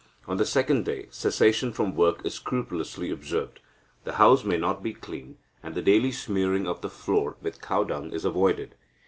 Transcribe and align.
On 0.27 0.37
the 0.37 0.47
second 0.47 0.83
day, 0.83 1.05
cessation 1.11 1.71
from 1.71 1.93
work 1.93 2.25
is 2.25 2.33
scrupulously 2.33 3.11
observed. 3.11 3.59
The 4.03 4.13
house 4.13 4.43
may 4.43 4.57
not 4.57 4.81
be 4.81 4.95
cleaned, 4.95 5.37
and 5.61 5.75
the 5.75 5.83
daily 5.83 6.11
smearing 6.11 6.67
of 6.67 6.81
the 6.81 6.89
floor 6.89 7.35
with 7.43 7.61
cow 7.61 7.83
dung 7.83 8.11
is 8.11 8.25
avoided. 8.25 8.73